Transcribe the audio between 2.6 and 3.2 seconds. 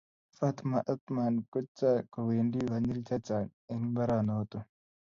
konyill